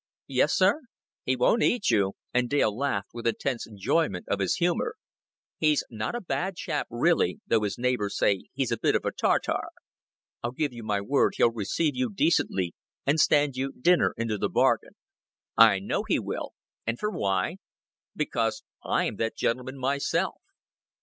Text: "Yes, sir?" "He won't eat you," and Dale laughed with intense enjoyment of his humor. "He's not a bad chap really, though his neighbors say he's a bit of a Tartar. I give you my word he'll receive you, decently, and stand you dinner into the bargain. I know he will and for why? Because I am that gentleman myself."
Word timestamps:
"Yes, 0.25 0.55
sir?" 0.57 0.81
"He 1.25 1.35
won't 1.35 1.61
eat 1.61 1.91
you," 1.91 2.13
and 2.33 2.49
Dale 2.49 2.75
laughed 2.75 3.09
with 3.13 3.27
intense 3.27 3.67
enjoyment 3.67 4.25
of 4.29 4.39
his 4.39 4.55
humor. 4.55 4.95
"He's 5.59 5.83
not 5.91 6.15
a 6.15 6.21
bad 6.21 6.55
chap 6.55 6.87
really, 6.89 7.39
though 7.45 7.61
his 7.61 7.77
neighbors 7.77 8.17
say 8.17 8.45
he's 8.55 8.71
a 8.71 8.79
bit 8.79 8.95
of 8.95 9.05
a 9.05 9.11
Tartar. 9.11 9.69
I 10.41 10.49
give 10.57 10.73
you 10.73 10.81
my 10.83 11.01
word 11.01 11.33
he'll 11.37 11.51
receive 11.51 11.95
you, 11.95 12.11
decently, 12.11 12.73
and 13.05 13.19
stand 13.19 13.55
you 13.55 13.73
dinner 13.79 14.15
into 14.17 14.39
the 14.39 14.49
bargain. 14.49 14.93
I 15.55 15.77
know 15.77 16.01
he 16.07 16.17
will 16.17 16.53
and 16.87 16.97
for 16.97 17.11
why? 17.11 17.57
Because 18.15 18.63
I 18.83 19.03
am 19.05 19.17
that 19.17 19.37
gentleman 19.37 19.77
myself." 19.77 20.41